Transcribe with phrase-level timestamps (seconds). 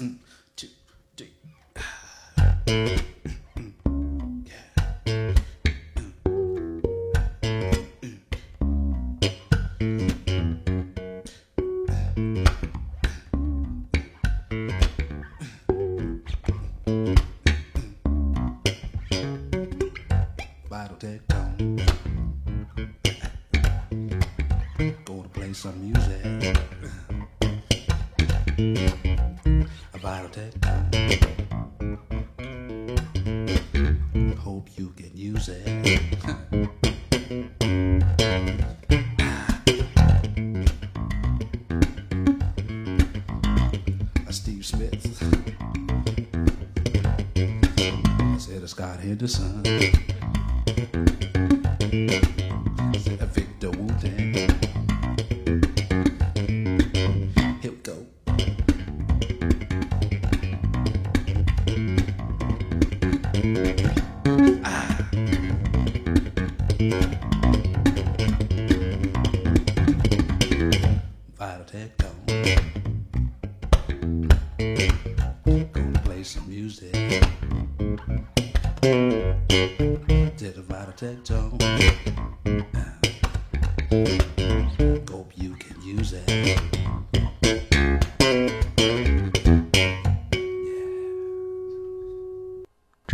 [0.00, 0.14] Mm.
[48.98, 49.62] I here to sun.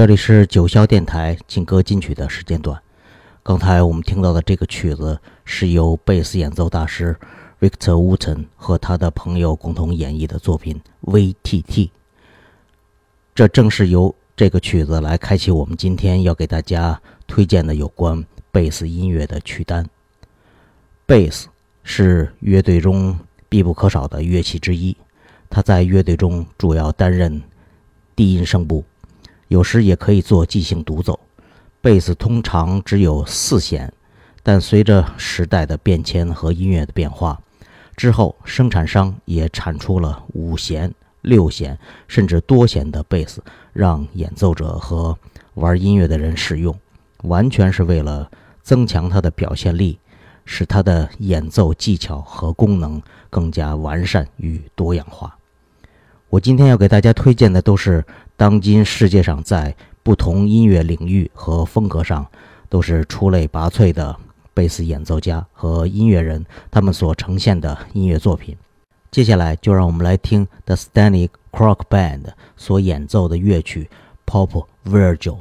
[0.05, 2.79] 这里是九霄电台劲歌金曲的时间段。
[3.43, 7.17] 刚才我们听到的这个曲子是由贝斯演奏大师
[7.59, 11.89] Victor Wooten 和他的朋友共同演绎的作品 VTT。
[13.35, 19.89] 这正是由这个曲子来开启我们今天要给大家推荐的有关贝斯音乐的曲单。
[21.07, 21.49] 贝斯
[21.83, 23.19] 是乐队中
[23.49, 24.95] 必不可少的乐器之一，
[25.49, 27.41] 它在乐队中主要担任
[28.15, 28.85] 低音声部。
[29.55, 31.17] 有时也可以做即兴独奏。
[31.81, 33.93] 贝斯通常只有四弦，
[34.43, 37.41] 但随着时代的变迁和音乐的变化，
[37.95, 43.41] 之后生产商也产出了五弦、六弦甚至多弦的贝斯，
[43.73, 45.17] 让演奏者和
[45.55, 46.77] 玩音乐的人使用，
[47.23, 48.29] 完全是为了
[48.61, 49.97] 增强它的表现力，
[50.45, 53.01] 使它的演奏技巧和功能
[53.31, 55.39] 更加完善与多样化。
[56.31, 58.05] 我今天要给大家推荐的都是
[58.45, 62.27] 当今世界上在不同音乐领域和风格上
[62.69, 64.15] 都是出类拔萃的
[64.53, 68.55] 贝斯演奏家和音乐人，他们所呈现的音乐作品。
[69.11, 72.25] 接下来就让我们来听 The Stanley Crock Band
[72.55, 73.89] 所演奏的乐曲
[74.31, 75.39] 《Pop Virgil》。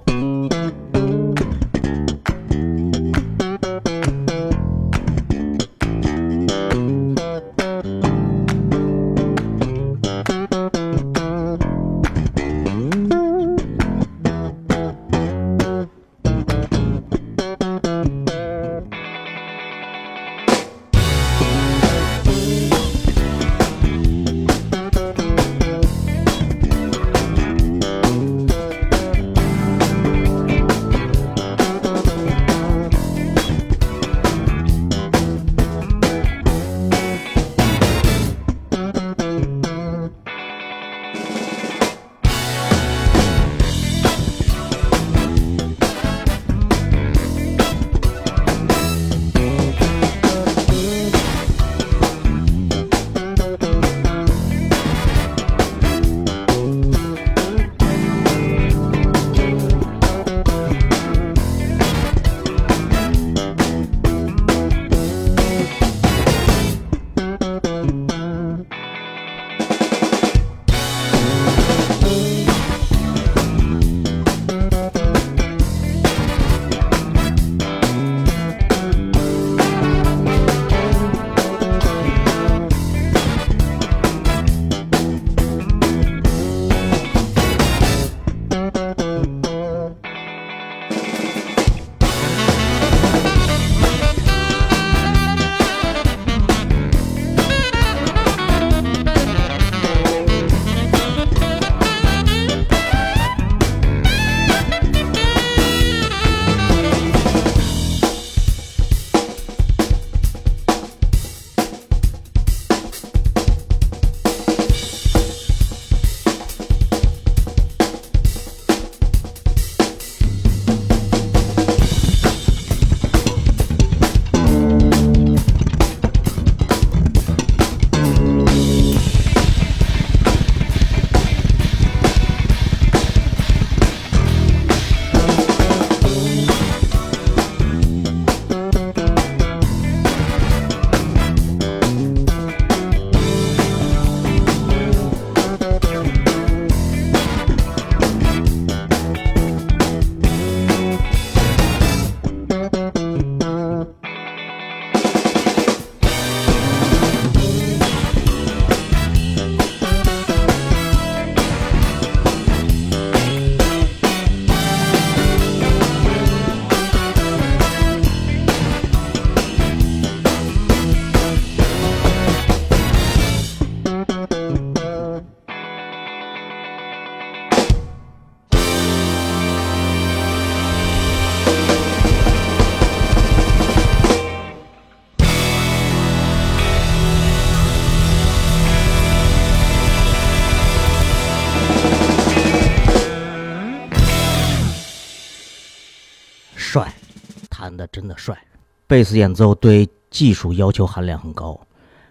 [198.14, 198.38] 的帅。
[198.86, 201.60] 贝斯演奏对技术要求含量很高，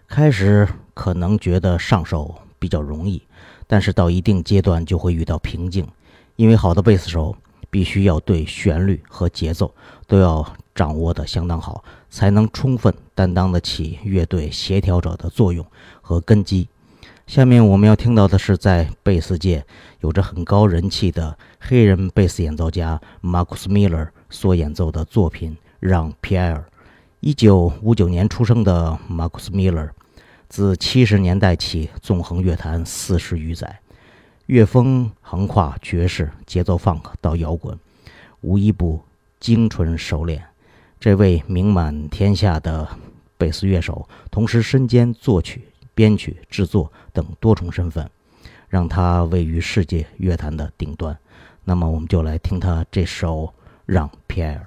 [0.08, 3.22] 开始可能觉得上手比较容易，
[3.68, 5.86] 但是到一定阶段就会遇到瓶颈，
[6.34, 7.36] 因为好的贝斯手
[7.70, 9.72] 必须要对旋律和节奏
[10.08, 10.44] 都要
[10.74, 15.64] 掌握得相当好，才能充分担当得起乐队协调者的作用
[16.00, 16.68] 和根基。
[17.28, 19.64] 下面我们要听到的是，在贝斯界
[20.00, 25.52] 有着很高人气的黑人贝斯演奏家 Marcus Miller 所演奏的作品
[25.82, 26.58] 《让皮埃尔》。
[27.18, 29.90] 一九五九年出生的 Marcus Miller，
[30.48, 33.80] 自七十年代起纵横乐坛四十余载，
[34.46, 37.76] 乐风横跨爵士、节奏 funk 到摇滚，
[38.42, 39.00] 无一不
[39.40, 40.44] 精纯熟练。
[41.00, 42.88] 这位名满天下的
[43.36, 45.64] 贝斯乐手，同时身兼作曲。
[45.94, 48.08] 编曲、制作等多重身份，
[48.68, 51.14] 让他位于世界乐坛的顶端。
[51.64, 53.42] 那么，我们就来听他这首
[53.84, 54.66] 《让皮埃尔》。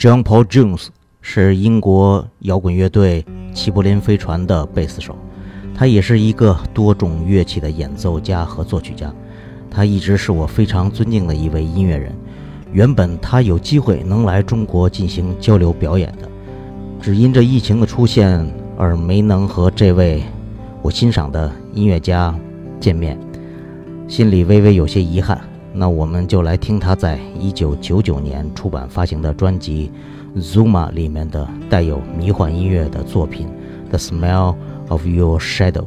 [0.00, 0.86] John Paul Jones
[1.20, 5.14] 是英国摇滚乐队齐柏林飞船的贝斯手，
[5.74, 9.12] 他也是一个多种乐器的演奏家和作曲家。
[9.70, 12.16] 他一直是我非常尊敬的一位音乐人。
[12.72, 16.26] 原本他有机会能来中国进行交流表演的，
[17.02, 20.22] 只因这疫情的出现而没能和这位
[20.80, 22.34] 我欣赏的音乐家
[22.80, 23.18] 见面，
[24.08, 25.38] 心里微微有些遗憾。
[25.72, 29.90] 那我们就来听他在一九九九年出版发行的专辑
[30.40, 33.48] 《Zuma》里面的带有迷幻音乐的作品
[33.88, 34.56] 《The Smell
[34.88, 35.84] of Your Shadow》。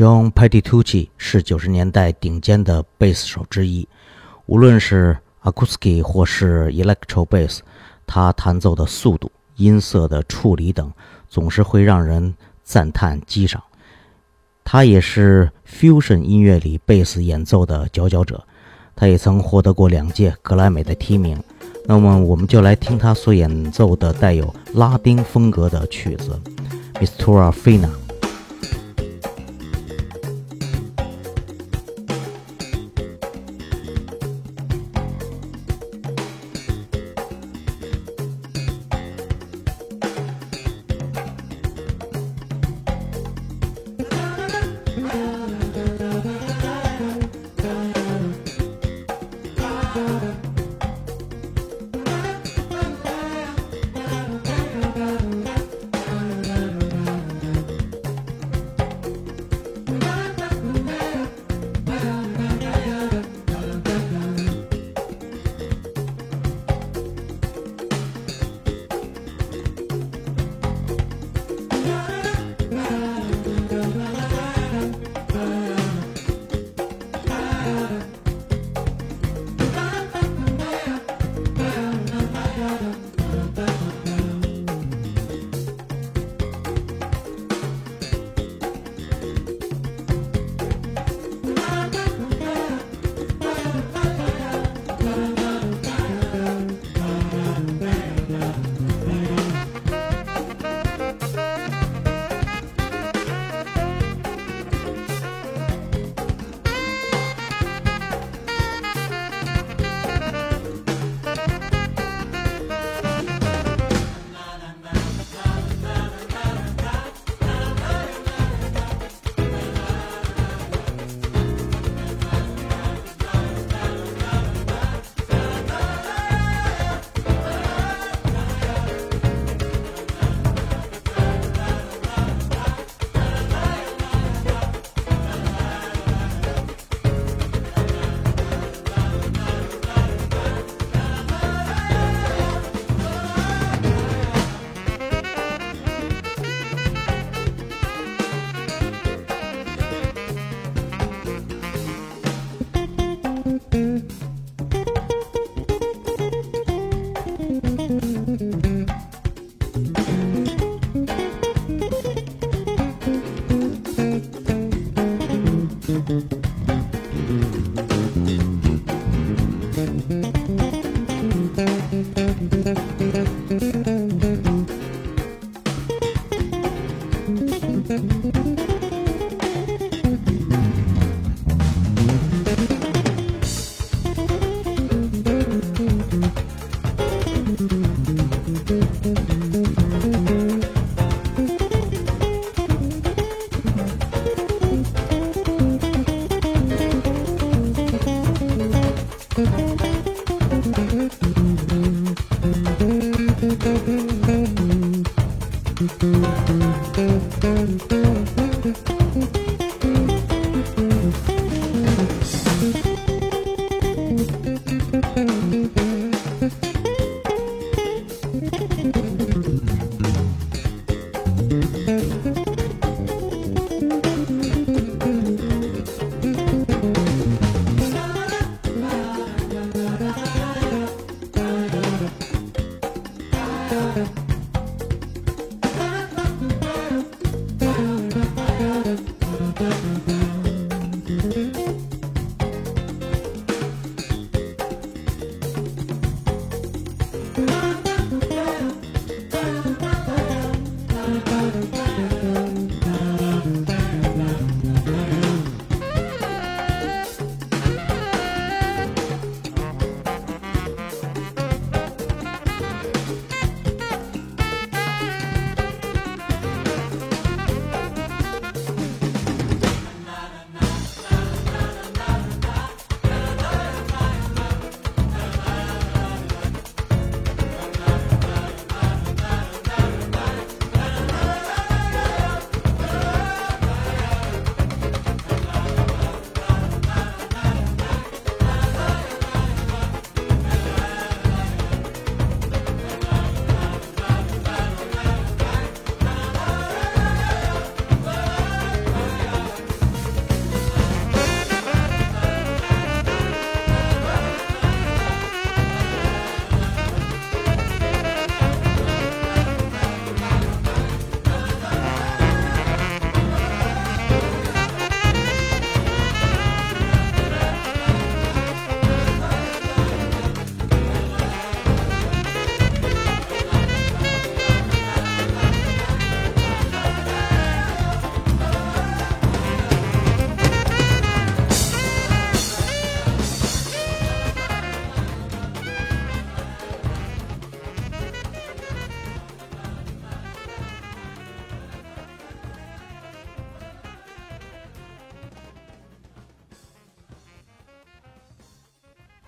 [0.00, 3.86] John Petitucci 是九十年代顶尖的贝斯手之一，
[4.46, 7.58] 无论是 acoustic 或是 electro bass，
[8.06, 10.90] 他弹奏的速度、音色的处理等，
[11.28, 13.62] 总是会让人赞叹激赏。
[14.64, 18.42] 他也是 fusion 音乐里贝斯演奏的佼佼者，
[18.96, 21.38] 他也曾获得过两届格莱美的提名。
[21.84, 26.40] 那么，我们就来听他所演奏的带有拉丁风格的曲子
[26.98, 27.84] 《Mistura Fina》。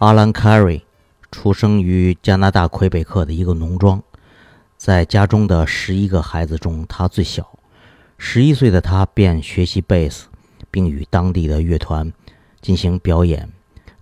[0.03, 0.83] 阿兰·凯瑞
[1.31, 4.03] 出生于加拿大魁北克的一个农庄，
[4.77, 7.49] 在家中的十一个孩子中，他最小。
[8.19, 10.27] 十一岁的他便学习贝斯，
[10.73, 12.13] 并与当地的乐团
[12.61, 13.49] 进行表演。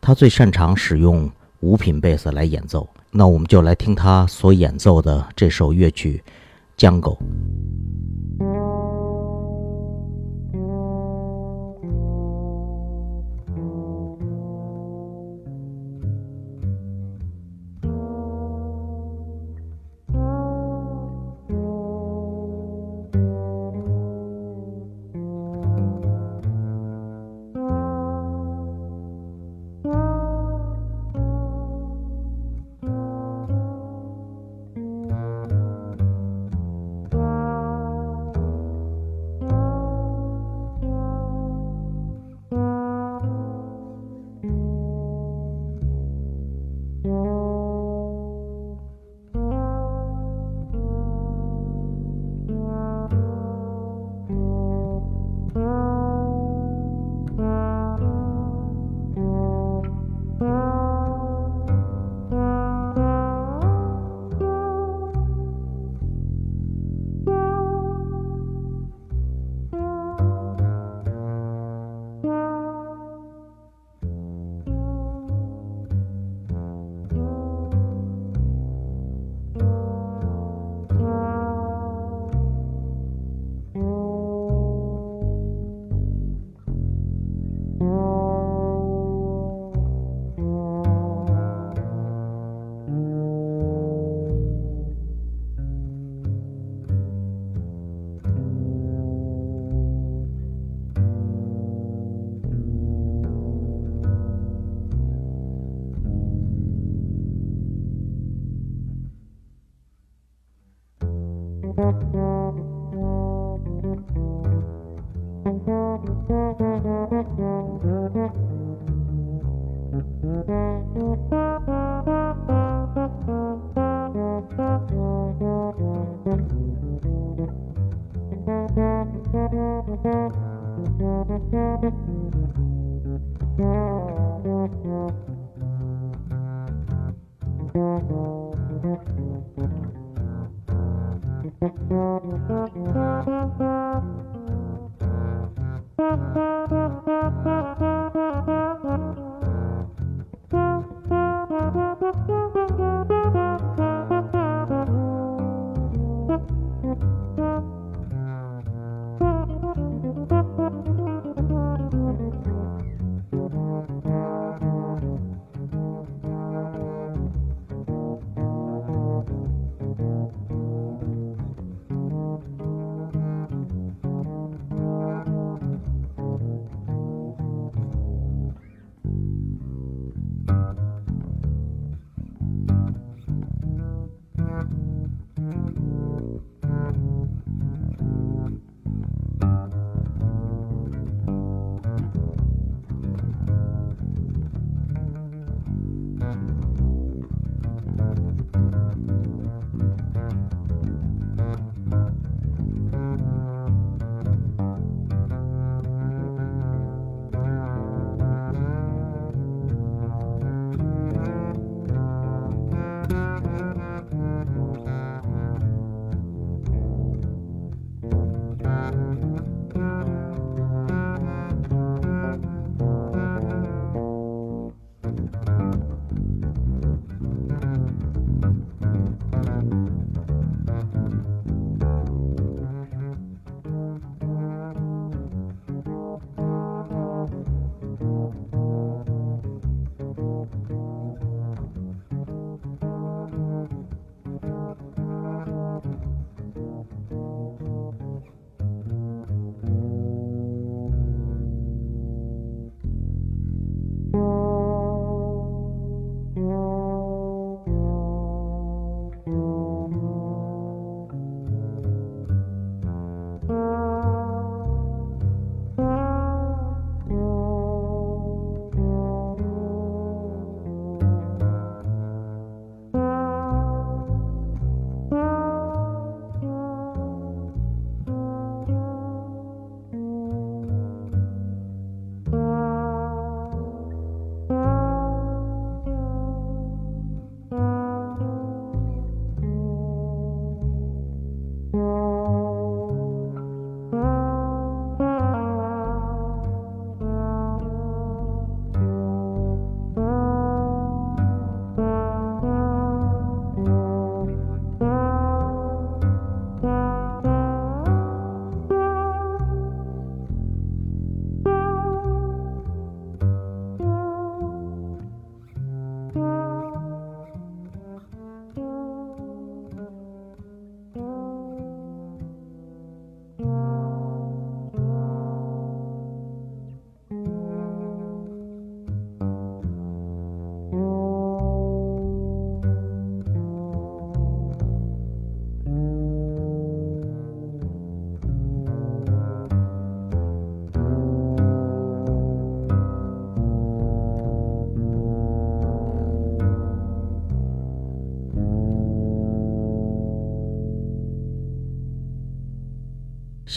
[0.00, 2.88] 他最擅长使用五品贝斯来演奏。
[3.10, 6.24] 那我们就来听他所演奏的这首乐曲
[6.78, 7.18] 《江狗》。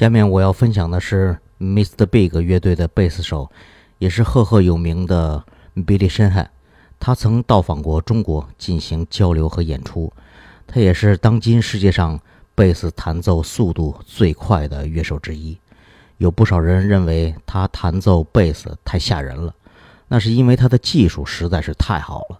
[0.04, 2.06] 下面我要分享的是 Mr.
[2.06, 3.50] Big 乐队的贝斯手，
[4.00, 5.42] 也是赫赫有名的
[5.78, 6.48] Billy Sheehan。
[7.00, 10.12] 他曾到访过中国进行交流和演出。
[10.68, 12.20] 他也是当今世界上
[12.54, 15.58] 贝斯弹奏速度最快的乐手之一。
[16.18, 19.56] 有不少人认为他弹奏贝斯太吓人了，
[20.10, 22.38] 那是因为他的技术实在是太好了，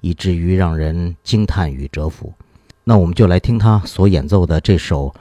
[0.00, 2.34] 以至于让人惊叹与折服。
[2.82, 5.14] 那我们就来听他所演奏的这首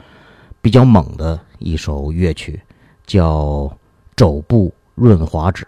[0.63, 1.37] 比较猛的。
[1.59, 2.61] 一首乐曲，
[3.05, 3.41] 叫
[4.15, 5.65] 《肘部润滑脂》。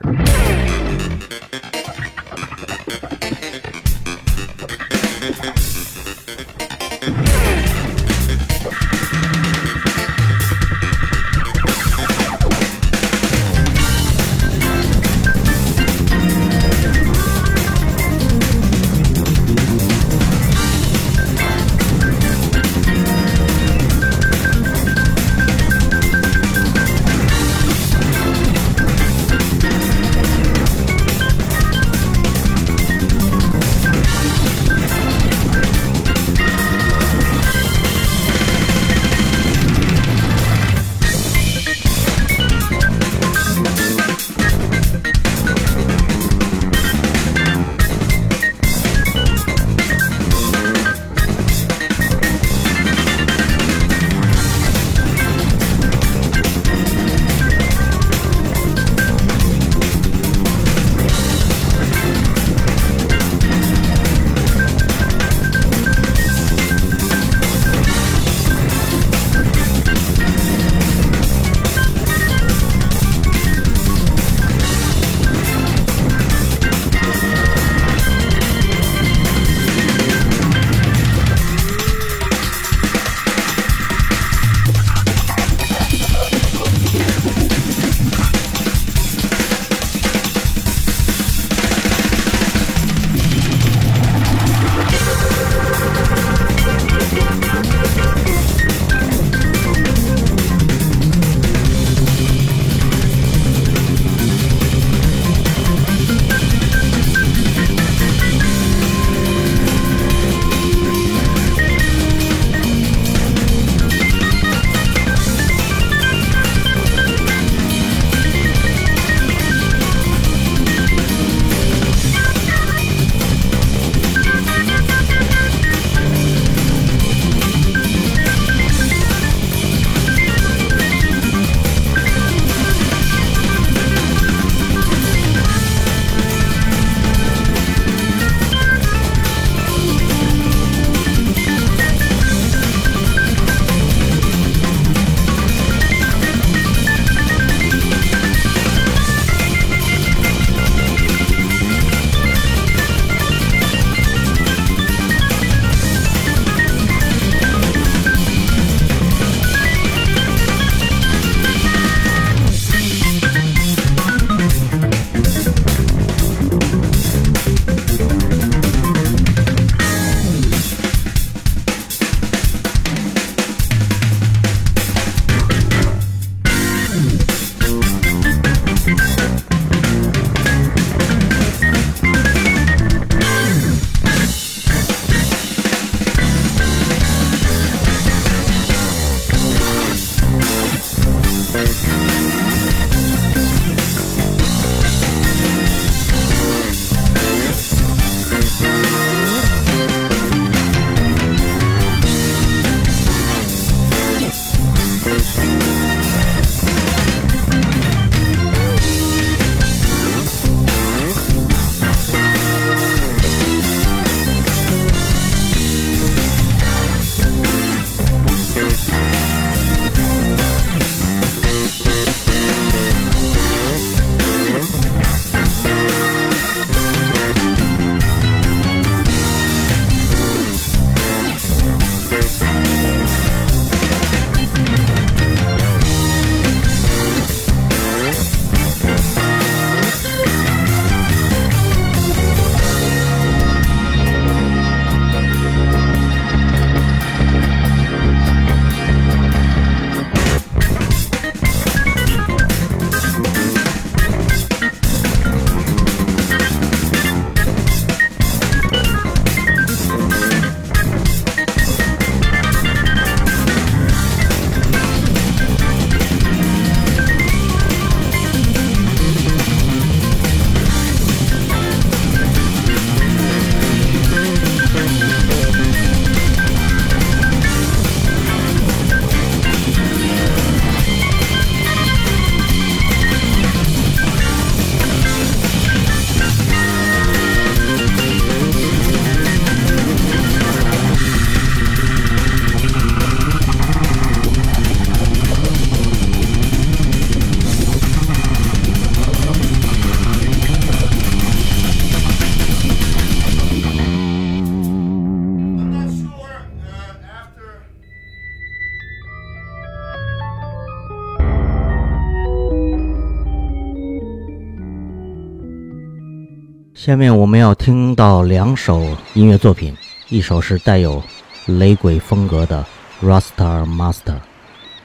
[316.85, 319.75] 下面我们要听到两首音乐作品，
[320.07, 321.01] 一首是带有
[321.47, 322.63] 雷鬼风格的
[323.03, 324.13] 《Rasta Master》，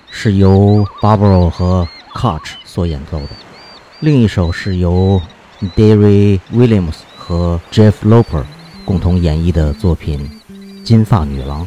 [0.08, 3.28] 是由 Barbara 和 Koch 所演奏的；
[3.98, 5.20] 另一首是由
[5.76, 8.44] Derry Williams 和 Jeff Loper
[8.86, 10.40] 共同演绎的作品
[10.82, 11.66] 《金发女郎》。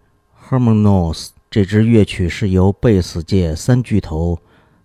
[0.47, 1.13] Harmonious》
[1.49, 4.37] 这支乐曲是由贝斯界三巨头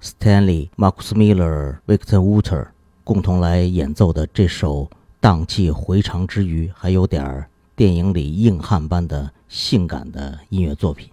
[0.03, 2.69] Stanley、Markus Miller、Victor Wooter
[3.05, 4.89] 共同来演奏的，这首
[5.21, 11.11] 荡气回肠之余还有点电影里硬汉般的性感的音乐作品。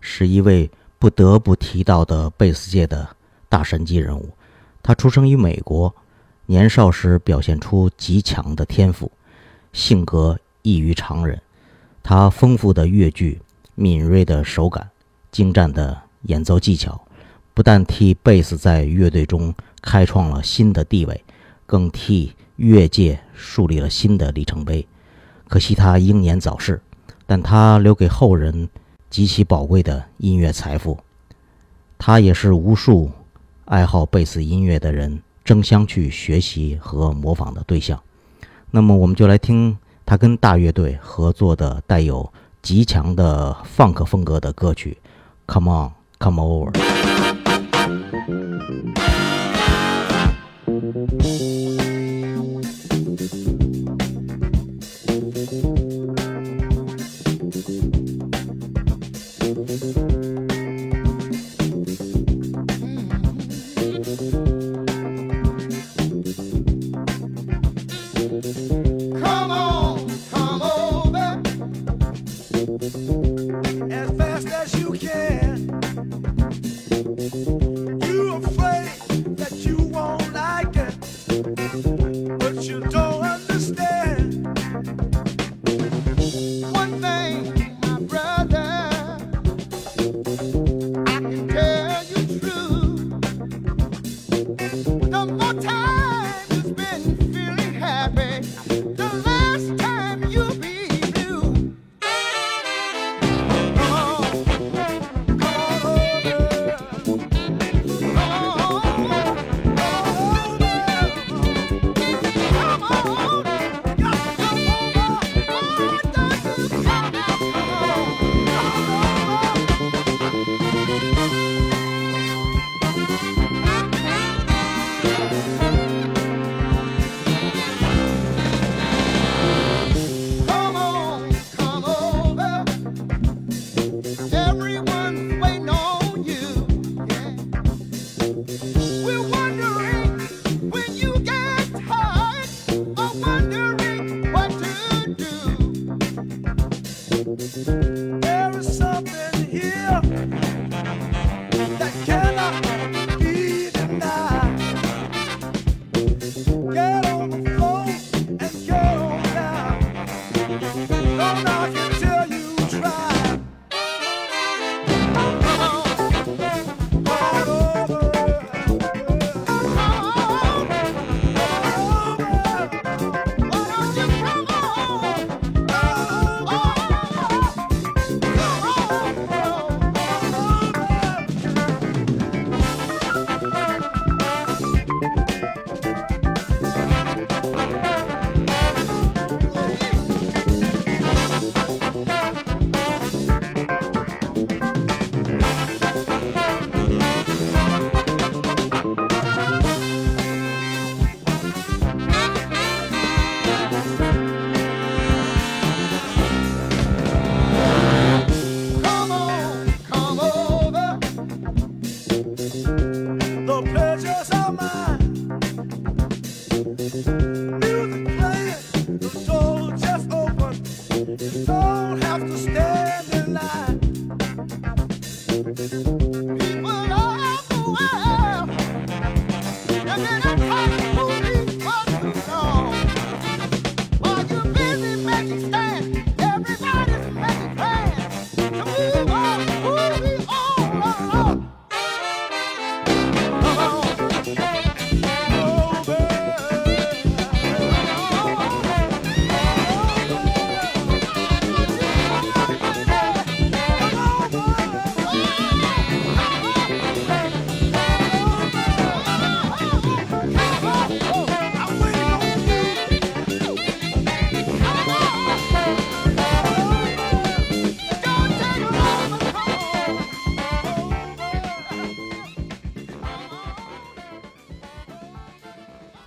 [0.00, 3.08] 是一位不得不提到的贝斯界的
[3.48, 4.30] 大神级人物。
[4.82, 5.94] 他出生于美国，
[6.46, 9.10] 年少时表现出极强的天赋，
[9.72, 11.40] 性格异于常人。
[12.02, 13.40] 他丰富的乐句、
[13.74, 14.88] 敏锐的手感、
[15.32, 17.00] 精湛的演奏技巧，
[17.52, 19.52] 不但替贝斯在乐队中
[19.82, 21.24] 开创了新的地位，
[21.66, 24.86] 更替乐界树立了新的里程碑。
[25.48, 26.80] 可惜他英年早逝，
[27.26, 28.68] 但他留给后人
[29.16, 30.98] 极其宝贵的音乐财富。
[31.96, 33.10] 他也是无数
[33.64, 37.98] 爱好贝斯音乐的人争相去学习和模仿的对象。
[38.70, 39.74] 那么，我们就来听。
[40.04, 44.98] 他跟大乐队合作的带有极强的 funk 风格的歌曲
[45.46, 46.70] ，Come on, come over。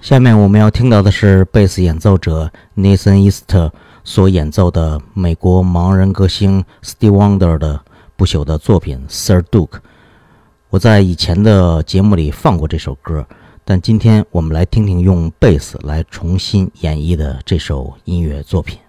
[0.09, 3.55] 下面我们要听到的是贝斯演奏者 Nathan East
[4.03, 7.79] 所演奏的美国盲人歌星 Steve Wonder 的
[8.15, 9.67] 不朽的作品《Sir Duke》。
[10.71, 13.23] 我在以前的节目里放过这首歌，
[13.63, 18.79] 但今天我们来听听用贝斯来重新演绎的这首音乐作品。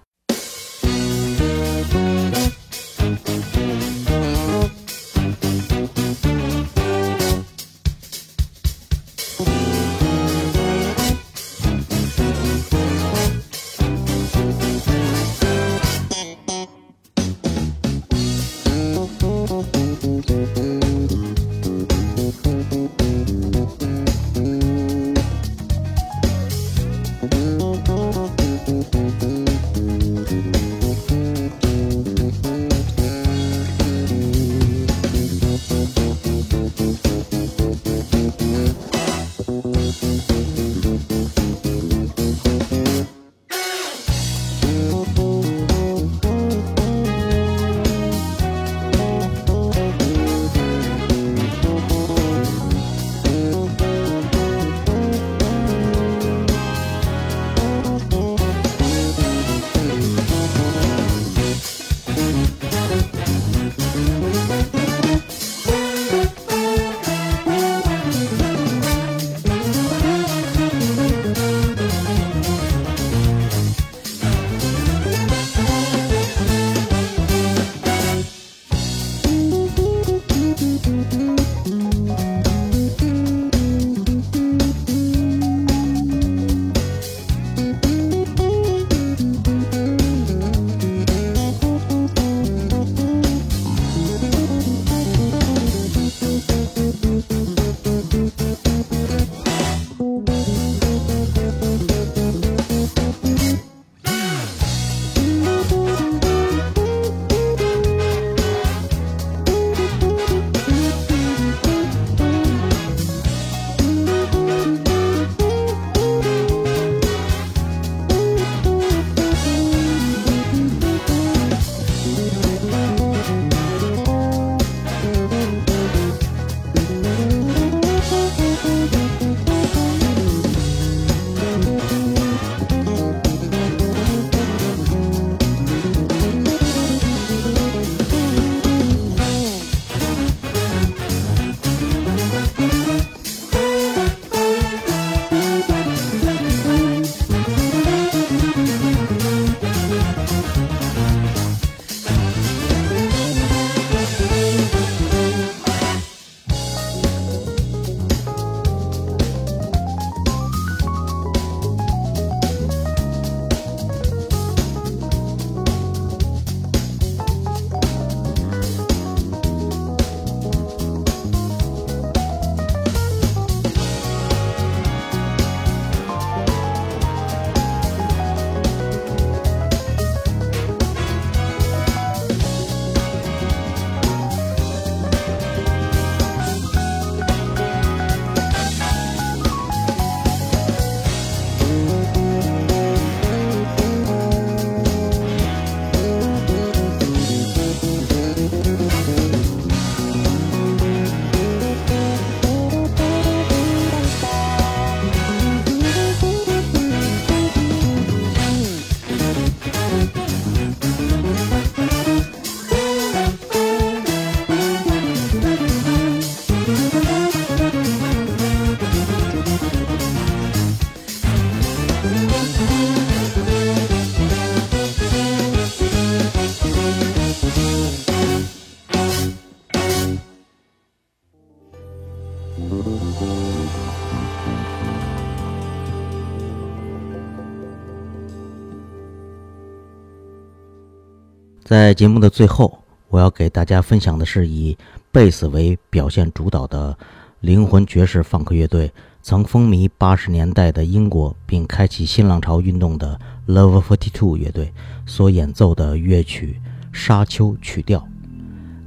[242.00, 244.74] 节目的最后，我要给大家分享的是以
[245.12, 246.96] 贝斯为表现主导的
[247.40, 248.90] 灵魂爵士放克乐队，
[249.20, 254.72] 曾风靡八十年代的英国，并开启新浪潮运动的 Love Forty Two 乐队
[255.04, 256.58] 所演奏的乐曲
[256.90, 257.98] 《沙丘曲调》。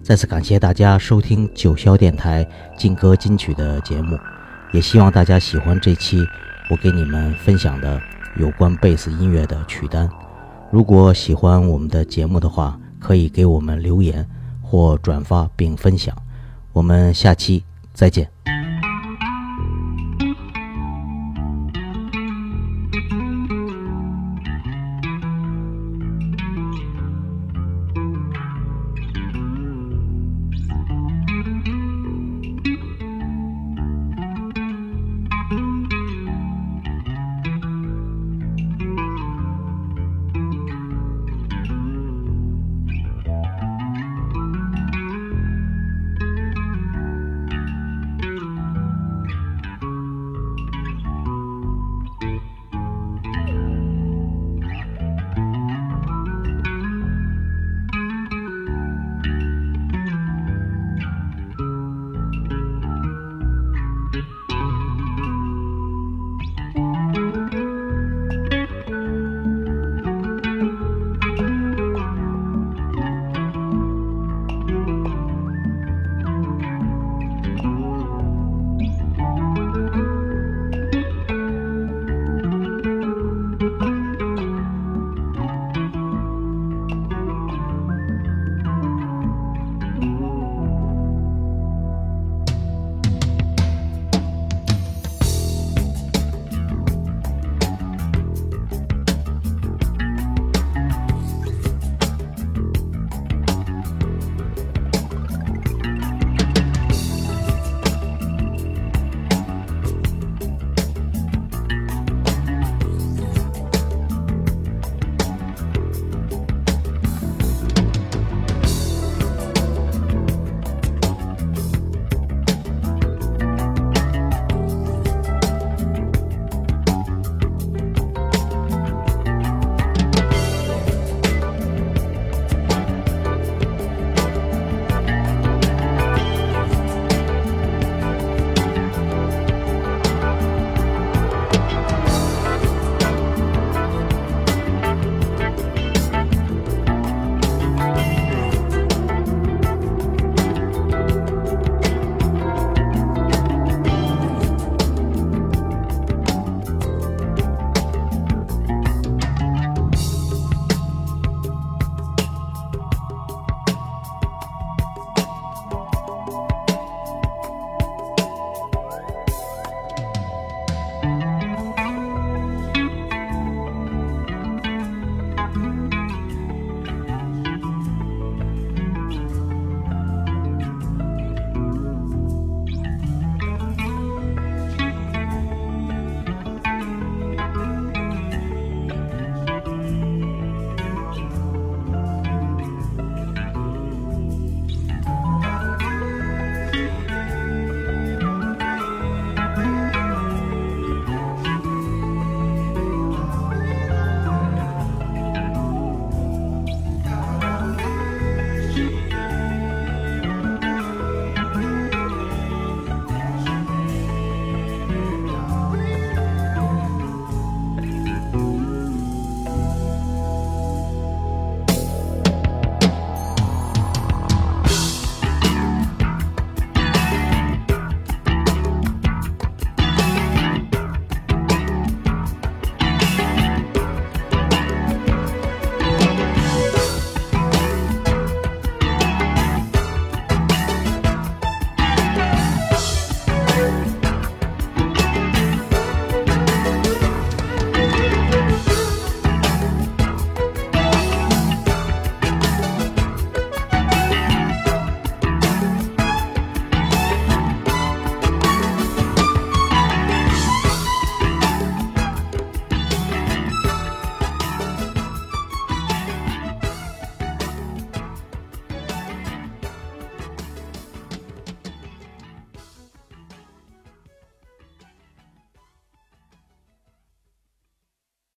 [0.01, 2.43] 再次感谢大家收听九霄电台
[2.75, 4.17] 劲歌金曲的节目，
[4.71, 6.25] 也希望大家喜欢这期
[6.71, 8.01] 我给你们分享的
[8.39, 10.09] 有关贝斯音乐的曲单。
[10.71, 14.25] 如果喜欢我们的节目的话，可以给我们留言
[14.61, 16.15] 或转发并分享。
[16.71, 18.27] 我们下期再见。